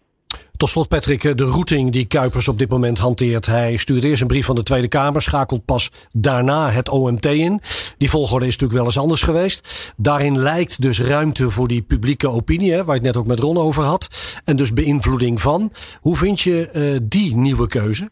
Tot 0.63 0.71
slot, 0.71 0.87
Patrick, 0.87 1.37
de 1.37 1.45
routing 1.45 1.91
die 1.91 2.07
Kuipers 2.07 2.47
op 2.47 2.59
dit 2.59 2.69
moment 2.69 2.97
hanteert. 2.97 3.45
Hij 3.45 3.77
stuurt 3.77 4.03
eerst 4.03 4.21
een 4.21 4.27
brief 4.27 4.45
van 4.45 4.55
de 4.55 4.63
Tweede 4.63 4.87
Kamer, 4.87 5.21
schakelt 5.21 5.65
pas 5.65 6.09
daarna 6.11 6.69
het 6.69 6.89
OMT 6.89 7.25
in. 7.25 7.59
Die 7.97 8.09
volgorde 8.09 8.45
is 8.45 8.51
natuurlijk 8.51 8.79
wel 8.79 8.85
eens 8.85 8.99
anders 8.99 9.23
geweest. 9.23 9.93
Daarin 9.97 10.39
lijkt 10.39 10.81
dus 10.81 11.01
ruimte 11.01 11.49
voor 11.49 11.67
die 11.67 11.81
publieke 11.81 12.29
opinie, 12.29 12.83
waar 12.83 12.95
het 12.95 13.03
net 13.03 13.17
ook 13.17 13.27
met 13.27 13.39
Ron 13.39 13.57
over 13.57 13.83
had. 13.83 14.07
En 14.45 14.55
dus 14.55 14.73
beïnvloeding 14.73 15.41
van. 15.41 15.71
Hoe 16.01 16.15
vind 16.15 16.41
je 16.41 16.69
uh, 16.75 16.99
die 17.09 17.37
nieuwe 17.37 17.67
keuze? 17.67 18.09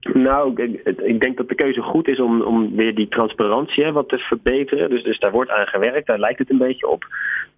Nou, 0.00 0.62
ik, 0.62 0.98
ik, 0.98 1.20
denk 1.20 1.36
dat 1.36 1.48
de 1.48 1.54
keuze 1.54 1.82
goed 1.82 2.08
is 2.08 2.20
om, 2.20 2.42
om 2.42 2.76
weer 2.76 2.94
die 2.94 3.08
transparantie 3.08 3.84
hè, 3.84 3.92
wat 3.92 4.08
te 4.08 4.18
verbeteren. 4.18 4.90
Dus, 4.90 5.02
dus 5.02 5.18
daar 5.18 5.32
wordt 5.32 5.50
aan 5.50 5.66
gewerkt, 5.66 6.06
daar 6.06 6.18
lijkt 6.18 6.38
het 6.38 6.50
een 6.50 6.58
beetje 6.58 6.88
op. 6.88 7.04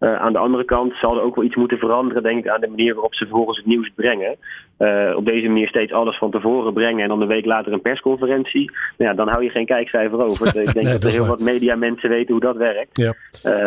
Uh, 0.01 0.15
aan 0.15 0.33
de 0.33 0.39
andere 0.39 0.65
kant 0.65 0.95
zal 0.95 1.17
er 1.17 1.23
ook 1.23 1.35
wel 1.35 1.45
iets 1.45 1.57
moeten 1.57 1.79
veranderen, 1.79 2.23
denk 2.23 2.45
ik, 2.45 2.51
aan 2.51 2.61
de 2.61 2.69
manier 2.69 2.95
waarop 2.95 3.15
ze 3.15 3.25
vervolgens 3.25 3.57
het 3.57 3.67
nieuws 3.67 3.91
brengen. 3.95 4.37
Uh, 4.79 5.17
op 5.17 5.27
deze 5.27 5.47
manier 5.47 5.69
steeds 5.69 5.93
alles 5.93 6.19
van 6.19 6.31
tevoren 6.31 6.73
brengen 6.73 7.03
en 7.03 7.09
dan 7.09 7.21
een 7.21 7.29
week 7.29 7.45
later 7.45 7.73
een 7.73 7.81
persconferentie. 7.81 8.71
Nou 8.99 9.11
ja, 9.11 9.17
dan 9.17 9.29
hou 9.29 9.45
je 9.45 9.51
geen 9.51 9.67
kijkcijfer 9.67 10.25
over. 10.25 10.47
ik 10.61 10.73
denk 10.73 10.75
nee, 10.75 10.85
dat, 10.93 11.05
er 11.05 11.11
heel 11.11 11.27
wat 11.27 11.41
media 11.41 11.77
mensen 11.77 12.09
weten 12.09 12.33
hoe 12.33 12.41
dat 12.41 12.57
werkt. 12.57 12.99
Ja. 12.99 13.15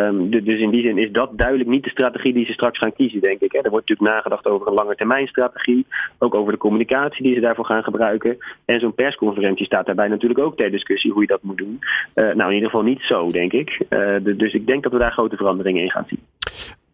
Um, 0.06 0.30
dus 0.30 0.60
in 0.60 0.70
die 0.70 0.82
zin 0.82 0.98
is 0.98 1.12
dat 1.12 1.30
duidelijk 1.32 1.68
niet 1.68 1.84
de 1.84 1.90
strategie 1.90 2.32
die 2.32 2.46
ze 2.46 2.52
straks 2.52 2.78
gaan 2.78 2.92
kiezen, 2.92 3.20
denk 3.20 3.40
ik. 3.40 3.52
Hè. 3.52 3.58
Er 3.58 3.70
wordt 3.70 3.88
natuurlijk 3.88 4.16
nagedacht 4.16 4.46
over 4.46 4.66
een 4.66 4.74
langetermijnstrategie. 4.74 5.86
Ook 6.18 6.34
over 6.34 6.52
de 6.52 6.58
communicatie 6.58 7.22
die 7.22 7.34
ze 7.34 7.40
daarvoor 7.40 7.64
gaan 7.66 7.82
gebruiken. 7.82 8.38
En 8.64 8.80
zo'n 8.80 8.94
persconferentie 8.94 9.66
staat 9.66 9.86
daarbij 9.86 10.08
natuurlijk 10.08 10.40
ook 10.40 10.56
ter 10.56 10.70
discussie 10.70 11.12
hoe 11.12 11.22
je 11.22 11.28
dat 11.28 11.42
moet 11.42 11.58
doen. 11.58 11.78
Uh, 12.14 12.24
nou, 12.24 12.48
in 12.48 12.54
ieder 12.54 12.70
geval 12.70 12.84
niet 12.84 13.00
zo, 13.02 13.28
denk 13.28 13.52
ik. 13.52 13.78
Dus 14.22 14.52
ik 14.52 14.66
denk 14.66 14.82
dat 14.82 14.92
we 14.92 14.98
daar 14.98 15.12
grote 15.12 15.36
veranderingen 15.36 15.82
in 15.82 15.90
gaan 15.90 16.06
zien. 16.08 16.23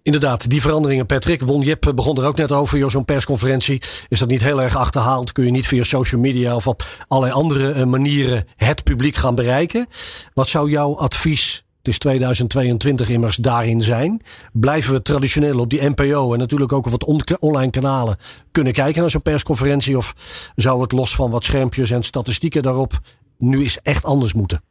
Inderdaad, 0.03 0.51
die 0.51 0.61
veranderingen, 0.61 1.07
Patrick. 1.07 1.43
Won 1.43 1.61
Jip 1.61 1.93
begon 1.95 2.17
er 2.17 2.27
ook 2.27 2.37
net 2.37 2.53
over. 2.53 2.91
Zo'n 2.91 3.05
persconferentie 3.05 3.83
is 4.09 4.19
dat 4.19 4.29
niet 4.29 4.43
heel 4.43 4.63
erg 4.63 4.77
achterhaald. 4.77 5.33
Kun 5.33 5.45
je 5.45 5.51
niet 5.51 5.67
via 5.67 5.83
social 5.83 6.21
media 6.21 6.55
of 6.57 6.67
op 6.67 6.85
allerlei 7.09 7.35
andere 7.35 7.87
manieren 7.87 8.45
het 8.57 8.85
publiek 8.85 9.17
gaan 9.17 9.35
bereiken. 9.35 9.87
Wat 10.35 10.49
zou 10.49 10.71
jouw 10.71 10.97
advies 10.97 11.65
het 11.83 11.89
is 11.89 11.99
2022 11.99 13.09
immers 13.09 13.37
daarin 13.37 13.81
zijn. 13.81 14.23
Blijven 14.53 14.93
we 14.93 15.03
traditioneel 15.03 15.59
op 15.59 15.71
die 15.71 15.89
NPO 15.89 16.33
en 16.33 16.39
natuurlijk 16.39 16.73
ook 16.73 16.87
op 16.87 16.91
wat 16.91 17.39
online 17.41 17.71
kanalen 17.71 18.17
kunnen 18.51 18.73
kijken 18.73 19.01
naar 19.01 19.11
zo'n 19.11 19.23
persconferentie? 19.23 19.97
Of 19.97 20.15
zou 20.55 20.81
het 20.81 20.93
los 20.93 21.15
van 21.15 21.31
wat 21.31 21.45
schermpjes 21.45 21.91
en 21.91 22.03
statistieken 22.03 22.63
daarop 22.63 23.01
nu 23.39 23.63
eens 23.63 23.83
echt 23.83 24.05
anders 24.05 24.35
moeten? 24.35 24.63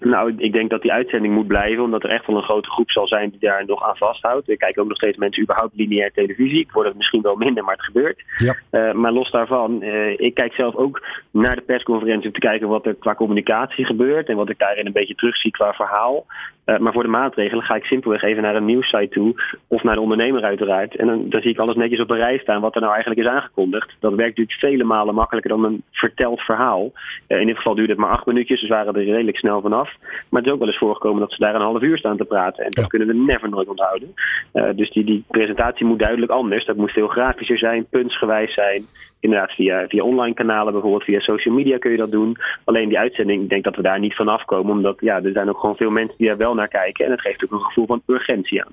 Nou, 0.00 0.34
ik 0.36 0.52
denk 0.52 0.70
dat 0.70 0.82
die 0.82 0.92
uitzending 0.92 1.34
moet 1.34 1.46
blijven, 1.46 1.84
omdat 1.84 2.02
er 2.02 2.10
echt 2.10 2.26
wel 2.26 2.36
een 2.36 2.42
grote 2.42 2.70
groep 2.70 2.90
zal 2.90 3.06
zijn 3.06 3.30
die 3.30 3.40
daar 3.40 3.64
nog 3.66 3.88
aan 3.88 3.96
vasthoudt. 3.96 4.48
Ik 4.48 4.58
kijk 4.58 4.78
ook 4.78 4.88
nog 4.88 4.96
steeds 4.96 5.16
mensen 5.16 5.42
überhaupt 5.42 5.76
lineair 5.76 6.12
televisie. 6.12 6.60
Ik 6.60 6.72
word 6.72 6.86
het 6.86 6.96
misschien 6.96 7.22
wel 7.22 7.36
minder, 7.36 7.64
maar 7.64 7.74
het 7.74 7.84
gebeurt. 7.84 8.22
Ja. 8.36 8.56
Uh, 8.70 8.92
maar 8.92 9.12
los 9.12 9.30
daarvan, 9.30 9.82
uh, 9.82 10.10
ik 10.10 10.34
kijk 10.34 10.52
zelf 10.52 10.74
ook 10.74 11.06
naar 11.30 11.56
de 11.56 11.62
persconferentie 11.62 12.26
om 12.26 12.32
te 12.32 12.40
kijken 12.40 12.68
wat 12.68 12.86
er 12.86 12.94
qua 12.94 13.14
communicatie 13.14 13.84
gebeurt 13.84 14.28
en 14.28 14.36
wat 14.36 14.50
ik 14.50 14.58
daarin 14.58 14.86
een 14.86 14.92
beetje 14.92 15.14
terugzie 15.14 15.50
qua 15.50 15.72
verhaal. 15.72 16.26
Uh, 16.66 16.78
maar 16.78 16.92
voor 16.92 17.02
de 17.02 17.08
maatregelen 17.08 17.64
ga 17.64 17.74
ik 17.74 17.84
simpelweg 17.84 18.22
even 18.22 18.42
naar 18.42 18.56
een 18.56 18.64
nieuwssite 18.64 19.08
toe 19.08 19.34
of 19.66 19.82
naar 19.82 19.94
de 19.94 20.00
ondernemer 20.00 20.42
uiteraard. 20.42 20.96
En 20.96 21.06
dan, 21.06 21.28
dan 21.28 21.40
zie 21.40 21.50
ik 21.50 21.58
alles 21.58 21.76
netjes 21.76 22.00
op 22.00 22.10
een 22.10 22.16
rij 22.16 22.38
staan 22.38 22.60
wat 22.60 22.74
er 22.74 22.80
nou 22.80 22.92
eigenlijk 22.92 23.26
is 23.26 23.34
aangekondigd. 23.34 23.96
Dat 24.00 24.14
werkt 24.14 24.38
natuurlijk 24.38 24.58
vele 24.58 24.84
malen 24.84 25.14
makkelijker 25.14 25.50
dan 25.50 25.64
een 25.64 25.82
verteld 25.92 26.40
verhaal. 26.40 26.92
in 27.26 27.46
dit 27.46 27.56
geval 27.56 27.74
duurde 27.74 27.92
het 27.92 28.00
maar 28.00 28.10
acht 28.10 28.26
minuutjes, 28.26 28.60
dus 28.60 28.68
waren 28.68 28.94
er 28.94 29.04
redelijk 29.04 29.38
snel 29.38 29.60
vanaf. 29.60 29.87
Maar 30.28 30.40
het 30.40 30.46
is 30.46 30.52
ook 30.52 30.58
wel 30.58 30.68
eens 30.68 30.78
voorgekomen 30.78 31.20
dat 31.20 31.32
ze 31.32 31.42
daar 31.42 31.54
een 31.54 31.60
half 31.60 31.82
uur 31.82 31.98
staan 31.98 32.16
te 32.16 32.24
praten. 32.24 32.64
En 32.64 32.70
dat 32.70 32.82
ja. 32.82 32.88
kunnen 32.88 33.08
we 33.08 33.14
never 33.14 33.48
nooit 33.48 33.68
onthouden. 33.68 34.14
Uh, 34.52 34.68
dus 34.74 34.90
die, 34.90 35.04
die 35.04 35.24
presentatie 35.28 35.86
moet 35.86 35.98
duidelijk 35.98 36.32
anders. 36.32 36.64
Dat 36.66 36.76
moet 36.76 36.90
veel 36.90 37.08
grafischer 37.08 37.58
zijn, 37.58 37.86
puntsgewijs 37.90 38.54
zijn. 38.54 38.86
Inderdaad, 39.20 39.52
via, 39.52 39.86
via 39.88 40.02
online 40.02 40.34
kanalen, 40.34 40.72
bijvoorbeeld 40.72 41.04
via 41.04 41.20
social 41.20 41.54
media 41.54 41.78
kun 41.78 41.90
je 41.90 41.96
dat 41.96 42.10
doen. 42.10 42.36
Alleen 42.64 42.88
die 42.88 42.98
uitzending, 42.98 43.42
ik 43.42 43.48
denk 43.48 43.64
dat 43.64 43.76
we 43.76 43.82
daar 43.82 43.98
niet 43.98 44.14
van 44.14 44.28
afkomen. 44.28 44.72
Omdat 44.72 44.96
ja, 45.00 45.22
er 45.22 45.32
zijn 45.32 45.48
ook 45.48 45.60
gewoon 45.60 45.76
veel 45.76 45.90
mensen 45.90 46.18
die 46.18 46.26
daar 46.26 46.36
wel 46.36 46.54
naar 46.54 46.68
kijken. 46.68 47.04
En 47.04 47.10
het 47.10 47.20
geeft 47.20 47.44
ook 47.44 47.52
een 47.52 47.60
gevoel 47.60 47.86
van 47.86 48.02
urgentie 48.06 48.64
aan. 48.64 48.72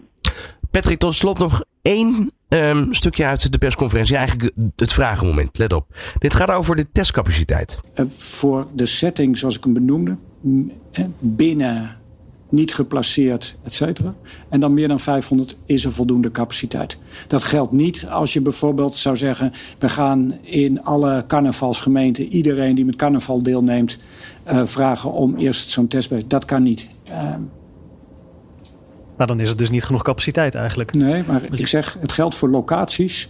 Patrick, 0.71 0.97
tot 0.97 1.15
slot 1.15 1.39
nog 1.39 1.63
één 1.81 2.31
um, 2.55 2.93
stukje 2.93 3.25
uit 3.25 3.51
de 3.51 3.57
persconferentie. 3.57 4.15
Eigenlijk 4.15 4.51
het 4.75 4.93
vragenmoment, 4.93 5.57
let 5.57 5.73
op. 5.73 5.95
Dit 6.17 6.33
gaat 6.33 6.51
over 6.51 6.75
de 6.75 6.91
testcapaciteit. 6.91 7.79
Uh, 7.95 8.05
voor 8.07 8.67
de 8.73 8.85
setting 8.85 9.37
zoals 9.37 9.57
ik 9.57 9.63
hem 9.63 9.73
benoemde, 9.73 10.17
binnen 11.19 11.97
niet 12.49 12.73
geplaceerd, 12.73 13.55
et 13.63 13.73
cetera. 13.73 14.13
En 14.49 14.59
dan 14.59 14.73
meer 14.73 14.87
dan 14.87 14.99
500 14.99 15.57
is 15.65 15.85
er 15.85 15.91
voldoende 15.91 16.31
capaciteit. 16.31 16.97
Dat 17.27 17.43
geldt 17.43 17.71
niet 17.71 18.07
als 18.07 18.33
je 18.33 18.41
bijvoorbeeld 18.41 18.97
zou 18.97 19.17
zeggen... 19.17 19.51
we 19.79 19.89
gaan 19.89 20.33
in 20.41 20.83
alle 20.83 21.23
carnavalsgemeenten... 21.27 22.27
iedereen 22.27 22.75
die 22.75 22.85
met 22.85 22.95
carnaval 22.95 23.43
deelneemt... 23.43 23.97
Uh, 24.51 24.65
vragen 24.65 25.11
om 25.11 25.35
eerst 25.35 25.69
zo'n 25.69 25.87
testbed. 25.87 26.29
Dat 26.29 26.45
kan 26.45 26.63
niet. 26.63 26.89
Uh, 27.09 27.33
maar 29.17 29.27
dan 29.27 29.39
is 29.39 29.49
er 29.49 29.57
dus 29.57 29.69
niet 29.69 29.83
genoeg 29.83 30.03
capaciteit 30.03 30.55
eigenlijk. 30.55 30.93
Nee, 30.93 31.23
maar 31.27 31.41
ik 31.51 31.67
zeg, 31.67 31.97
het 31.99 32.11
geldt 32.11 32.35
voor 32.35 32.49
locaties 32.49 33.29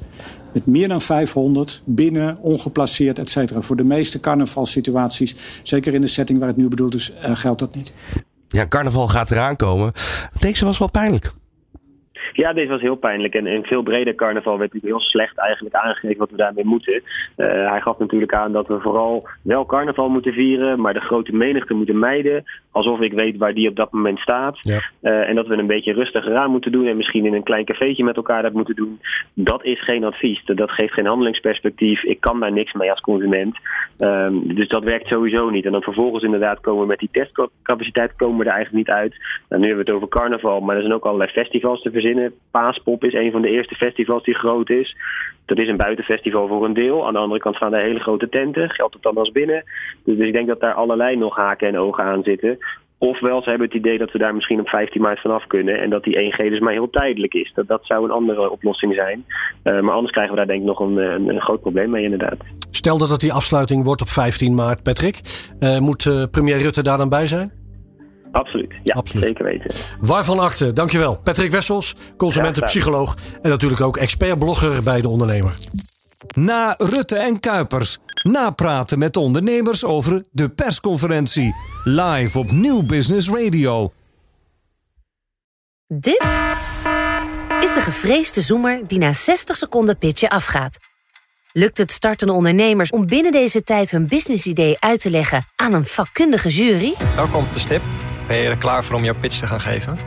met 0.54 0.65
meer 0.65 0.88
dan 0.88 1.01
500 1.01 1.82
binnen, 1.86 2.38
ongeplaceerd, 2.38 3.20
et 3.20 3.30
cetera. 3.30 3.62
Voor 3.62 3.75
de 3.75 3.84
meeste 3.84 4.20
carnavalsituaties, 4.20 5.60
zeker 5.63 5.94
in 5.94 6.01
de 6.01 6.08
setting 6.08 6.39
waar 6.39 6.48
het 6.48 6.58
nu 6.58 6.68
bedoeld 6.68 6.94
is, 6.94 7.13
uh, 7.25 7.36
geldt 7.36 7.60
dat 7.60 7.75
niet. 7.75 7.94
Ja, 8.48 8.68
carnaval 8.68 9.08
gaat 9.08 9.32
eraan 9.32 9.56
komen. 9.56 9.92
Deze 10.39 10.65
was 10.65 10.77
wel 10.77 10.92
pijnlijk. 10.92 11.34
Ja, 12.34 12.54
deze 12.54 12.68
was 12.68 12.82
heel 12.82 12.96
pijnlijk. 12.96 13.34
En 13.34 13.48
in 13.48 13.63
veel 13.63 13.84
breder 13.84 14.15
carnaval 14.15 14.58
werd 14.58 14.72
hij 14.72 14.82
heel 14.84 15.00
slecht 15.00 15.38
eigenlijk 15.38 15.75
aangegeven 15.75 16.18
wat 16.18 16.30
we 16.30 16.38
daarmee 16.38 16.65
moeten. 16.65 16.94
Uh, 16.94 17.70
hij 17.70 17.82
gaf 17.82 17.98
natuurlijk 17.98 18.34
aan 18.34 18.51
dat 18.51 18.68
we 18.68 18.80
vooral 18.80 19.27
wel 19.42 19.65
carnaval 19.65 20.10
moeten 20.10 20.34
vieren, 20.34 20.82
maar 20.82 20.94
de 20.94 21.00
grote 21.00 21.36
menigte 21.36 21.74
moeten 21.74 22.00
mijden. 22.00 22.44
Alsof 22.75 23.00
ik 23.00 23.13
weet 23.13 23.38
waar 23.38 23.53
die 23.53 23.70
op 23.70 23.75
dat 23.75 23.91
moment 23.91 24.20
staat. 24.20 24.58
Ja. 24.60 24.91
Uh, 25.01 25.29
en 25.29 25.36
dat 25.36 25.48
we 25.48 25.58
een 25.58 25.67
beetje 25.67 25.94
rustiger 25.94 26.36
aan 26.36 26.51
moeten 26.51 26.72
doen 26.72 26.88
en 26.88 26.98
misschien 26.98 27.25
in 27.25 27.34
een 27.34 27.44
klein 27.44 27.65
cafeetje 27.65 28.03
met 28.03 28.15
elkaar 28.15 28.41
dat 28.41 28.53
moeten 28.53 28.75
doen. 28.75 29.00
Dat 29.34 29.63
is 29.63 29.84
geen 29.84 30.03
advies. 30.03 30.41
Dat 30.46 30.72
geeft 30.72 30.94
geen 30.94 31.05
handelingsperspectief. 31.05 32.03
Ik 32.03 32.20
kan 32.20 32.39
daar 32.39 32.51
niks 32.51 32.74
mee 32.74 32.91
als 32.91 33.01
consument. 33.01 33.58
Um, 34.00 34.55
dus 34.55 34.67
dat 34.67 34.84
werkt 34.84 35.08
sowieso 35.08 35.50
niet. 35.50 35.65
En 35.65 35.72
dan 35.72 35.82
vervolgens 35.82 36.24
inderdaad 36.24 36.60
komen 36.60 36.82
we 36.82 36.88
met 36.88 37.00
die 37.00 37.10
testcapaciteit 37.12 38.15
komen 38.15 38.38
we 38.38 38.44
er 38.44 38.55
eigenlijk 38.55 38.88
niet 38.88 38.96
uit. 38.96 39.15
Nou, 39.50 39.62
nu 39.62 39.67
hebben 39.67 39.86
we 39.86 39.91
het 39.91 40.01
over 40.01 40.20
carnaval, 40.20 40.60
maar 40.60 40.75
er 40.75 40.82
zijn 40.82 40.94
ook 40.94 41.05
allerlei 41.05 41.32
festivals 41.32 41.82
te 41.82 41.91
verzinnen. 41.91 42.34
Paaspop 42.51 43.03
is 43.03 43.13
een 43.13 43.32
van 43.32 43.41
de 43.41 43.50
eerste 43.50 43.75
festivals 43.75 44.24
die 44.24 44.36
groot 44.36 44.70
is. 44.70 44.96
Dat 45.46 45.58
is 45.58 45.68
een 45.68 45.78
buitenfestival 45.78 46.48
voor 46.48 46.66
een 46.66 46.74
deel. 46.74 47.08
Aan 47.08 47.14
de 47.14 47.20
andere 47.20 47.40
kant 47.40 47.56
staan 47.56 47.74
er 47.74 47.82
hele 47.82 48.00
grote 48.00 48.30
tenten. 48.30 48.70
Geldt 48.70 48.94
het 48.94 49.04
dan 49.04 49.18
als 49.18 49.32
binnen? 49.32 49.64
Dus, 50.04 50.18
dus 50.18 50.28
ik 50.28 50.34
denk 50.34 50.48
dat 50.48 50.60
daar 50.60 50.74
allerlei 50.74 51.16
nog 51.16 51.36
haken 51.36 51.68
en 51.68 51.78
ogen 51.78 52.04
aan 52.04 52.24
zitten. 52.24 52.58
Ofwel, 52.98 53.42
ze 53.42 53.50
hebben 53.50 53.68
het 53.68 53.78
idee 53.78 53.98
dat 53.98 54.12
we 54.12 54.18
daar 54.18 54.36
misschien 54.36 54.60
op 54.60 54.68
15 54.68 55.02
maart 55.02 55.20
vanaf 55.20 55.48
kunnen. 55.48 55.82
En 55.82 55.90
dat 55.90 56.04
die 56.04 56.34
1G 56.34 56.38
dus 56.38 56.60
maar 56.60 56.72
heel 56.72 56.90
tijdelijk 56.90 57.34
is. 57.34 57.52
Dat, 57.56 57.68
dat 57.68 57.86
zou 57.86 58.04
een 58.04 58.12
andere 58.12 58.52
oplossing 58.52 58.94
zijn. 58.94 59.25
Uh, 59.64 59.80
maar 59.80 59.94
anders 59.94 60.12
krijgen 60.12 60.34
we 60.34 60.38
daar 60.38 60.48
denk 60.48 60.60
ik 60.60 60.68
nog 60.68 60.80
een, 60.80 60.98
een, 60.98 61.30
een, 61.30 61.42
groot 61.42 61.62
probleem 61.62 61.90
mee 61.90 62.04
inderdaad. 62.04 62.38
Stel 62.70 62.98
dat 62.98 63.10
het 63.10 63.20
die 63.20 63.34
afsluiting 63.34 63.84
wordt 63.84 64.02
op 64.02 64.08
15 64.08 64.56
maart, 64.56 64.84
Patrick. 64.84 65.22
Uh, 65.60 65.80
moet 65.80 66.28
premier 66.32 66.58
Rutte 66.58 66.84
daar 66.84 66.98
dan 66.98 67.10
bij 67.10 67.28
zijn? 67.28 67.64
Absoluut, 68.36 68.74
ja, 68.84 68.94
Absoluut. 68.94 69.27
zeker 69.27 69.46
weten. 69.46 69.72
Waarvan 70.00 70.39
achter, 70.39 70.74
dankjewel. 70.74 71.18
Patrick 71.18 71.51
Wessels, 71.51 71.96
consumentenpsycholoog 72.18 73.18
en 73.42 73.50
natuurlijk 73.50 73.82
ook 73.82 73.98
expert-blogger 73.98 74.84
bij 74.84 75.01
De 75.01 75.08
Ondernemer. 75.08 75.54
Na 76.34 76.75
Rutte 76.77 77.18
en 77.18 77.39
Kuipers, 77.39 77.98
napraten 78.24 79.00
met 79.00 79.13
de 79.13 79.20
ondernemers 79.20 79.84
over 79.84 80.24
de 80.32 80.50
persconferentie. 80.50 81.56
Live 81.84 82.39
op 82.39 82.51
Nieuw 82.51 82.86
Business 82.86 83.30
Radio. 83.30 83.92
Dit 85.88 86.25
is 87.60 87.74
de 87.74 87.82
gevreesde 87.82 88.42
zoemer 88.42 88.82
die 88.88 89.00
na 89.00 89.13
60 89.13 89.56
seconden 89.56 89.98
pitchen 89.98 90.30
afgaat. 90.30 90.77
Lukt 91.51 91.77
het 91.77 91.92
startende 91.92 92.34
ondernemers 92.34 92.89
om 92.89 93.06
binnen 93.08 93.32
deze 93.32 93.63
tijd 93.63 93.92
hun 93.92 94.08
businessidee 94.08 94.75
uit 94.80 95.00
te 95.00 95.10
leggen 95.10 95.46
aan 95.56 95.74
een 95.74 95.86
vakkundige 95.86 96.50
jury? 96.50 96.94
Welkom 97.15 97.44
op 97.44 97.54
de 97.54 97.60
stip. 97.60 97.82
Ben 98.27 98.38
je 98.38 98.50
er 98.50 98.58
klaar 98.58 98.84
voor 98.84 98.96
om 98.96 99.03
jouw 99.03 99.15
pitch 99.20 99.39
te 99.39 99.48
gaan 99.48 99.62
geven? 99.62 99.98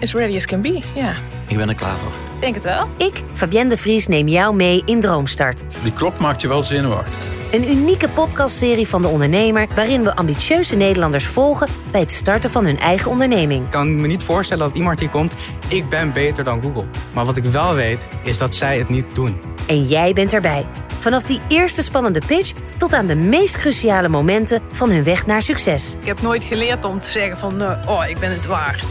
As 0.00 0.12
ready 0.12 0.36
as 0.36 0.46
can 0.46 0.62
be, 0.62 0.82
ja. 0.94 1.12
Ik 1.46 1.56
ben 1.56 1.68
er 1.68 1.74
klaar 1.74 1.96
voor. 1.96 2.12
Denk 2.40 2.54
het 2.54 2.64
wel. 2.64 2.88
Ik, 2.96 3.22
Fabienne 3.34 3.70
de 3.70 3.76
Vries, 3.76 4.06
neem 4.06 4.28
jou 4.28 4.54
mee 4.54 4.82
in 4.84 5.00
Droomstart. 5.00 5.82
Die 5.82 5.92
klok 5.92 6.18
maakt 6.18 6.40
je 6.40 6.48
wel 6.48 6.62
zenuwachtig. 6.62 7.14
Een 7.52 7.70
unieke 7.70 8.08
podcastserie 8.08 8.88
van 8.88 9.02
De 9.02 9.08
Ondernemer... 9.08 9.66
waarin 9.74 10.02
we 10.02 10.16
ambitieuze 10.16 10.76
Nederlanders 10.76 11.26
volgen... 11.26 11.68
bij 11.90 12.00
het 12.00 12.12
starten 12.12 12.50
van 12.50 12.64
hun 12.64 12.78
eigen 12.78 13.10
onderneming. 13.10 13.64
Ik 13.64 13.70
kan 13.70 14.00
me 14.00 14.06
niet 14.06 14.22
voorstellen 14.22 14.64
dat 14.66 14.76
iemand 14.76 15.00
hier 15.00 15.08
komt... 15.08 15.34
ik 15.68 15.88
ben 15.88 16.12
beter 16.12 16.44
dan 16.44 16.62
Google. 16.62 16.84
Maar 17.12 17.24
wat 17.24 17.36
ik 17.36 17.44
wel 17.44 17.74
weet, 17.74 18.06
is 18.22 18.38
dat 18.38 18.54
zij 18.54 18.78
het 18.78 18.88
niet 18.88 19.14
doen. 19.14 19.40
En 19.66 19.82
jij 19.82 20.12
bent 20.12 20.32
erbij. 20.32 20.66
Vanaf 20.98 21.24
die 21.24 21.40
eerste 21.48 21.82
spannende 21.82 22.22
pitch 22.26 22.52
tot 22.76 22.92
aan 22.92 23.06
de 23.06 23.14
meest 23.14 23.58
cruciale 23.58 24.08
momenten 24.08 24.62
van 24.72 24.90
hun 24.90 25.04
weg 25.04 25.26
naar 25.26 25.42
succes. 25.42 25.96
Ik 26.00 26.06
heb 26.06 26.22
nooit 26.22 26.44
geleerd 26.44 26.84
om 26.84 27.00
te 27.00 27.08
zeggen 27.08 27.38
van, 27.38 27.62
uh, 27.62 27.84
oh, 27.88 28.08
ik 28.08 28.18
ben 28.18 28.30
het 28.30 28.46
waard. 28.46 28.82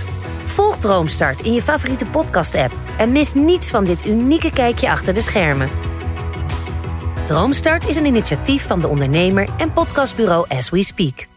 Volg 0.45 0.77
Droomstart 0.77 1.41
in 1.41 1.53
je 1.53 1.61
favoriete 1.61 2.05
podcast-app 2.05 2.73
en 2.97 3.11
mis 3.11 3.33
niets 3.33 3.69
van 3.69 3.83
dit 3.83 4.05
unieke 4.05 4.51
kijkje 4.51 4.89
achter 4.89 5.13
de 5.13 5.21
schermen. 5.21 5.69
Droomstart 7.25 7.87
is 7.87 7.95
een 7.95 8.05
initiatief 8.05 8.67
van 8.67 8.79
de 8.79 8.87
ondernemer 8.87 9.47
en 9.57 9.73
podcastbureau 9.73 10.45
As 10.49 10.69
We 10.69 10.83
Speak. 10.83 11.36